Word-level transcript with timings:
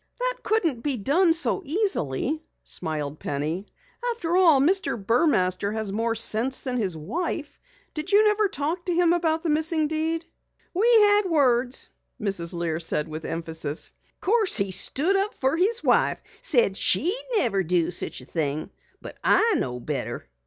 "That 0.19 0.37
couldn't 0.41 0.81
be 0.81 0.97
done 0.97 1.31
so 1.31 1.61
easily," 1.63 2.41
smiled 2.63 3.19
Penny. 3.19 3.67
"After 4.13 4.35
all, 4.35 4.59
Mr. 4.59 4.97
Burmaster 4.97 5.73
has 5.75 5.91
more 5.91 6.15
sense 6.15 6.61
than 6.61 6.77
his 6.79 6.97
wife. 6.97 7.59
Did 7.93 8.11
you 8.11 8.23
never 8.23 8.47
talk 8.47 8.83
to 8.85 8.95
him 8.95 9.13
about 9.13 9.43
the 9.43 9.51
missing 9.51 9.87
deed?" 9.87 10.25
"We 10.73 10.87
had 11.01 11.29
words," 11.29 11.91
Mrs. 12.19 12.51
Lear 12.51 12.79
said 12.79 13.07
with 13.07 13.25
emphasis. 13.25 13.93
"'Course 14.21 14.57
he 14.57 14.71
stood 14.71 15.15
up 15.15 15.35
fer 15.35 15.55
his 15.55 15.83
wife 15.83 16.19
said 16.41 16.75
she'd 16.77 17.23
never 17.37 17.61
do 17.61 17.91
such 17.91 18.21
a 18.21 18.25
thing. 18.25 18.71
But 19.03 19.19
I 19.23 19.53
know 19.59 19.79
better!" 19.79 20.27